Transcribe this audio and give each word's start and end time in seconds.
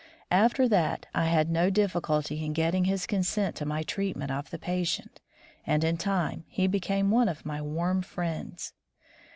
After 0.31 0.67
that, 0.67 1.05
I 1.13 1.25
had 1.25 1.47
no 1.51 1.69
difficulty 1.69 2.43
in 2.43 2.53
getting 2.53 2.85
his 2.85 3.05
consent 3.05 3.55
to 3.57 3.67
my 3.67 3.83
treatment 3.83 4.31
of 4.31 4.49
the 4.49 4.57
patient, 4.57 5.21
and 5.63 5.83
in 5.83 5.95
time 5.97 6.43
he 6.47 6.65
became 6.65 7.11
one 7.11 7.29
of 7.29 7.45
my 7.45 7.61
warm 7.61 8.01
friends. 8.01 8.73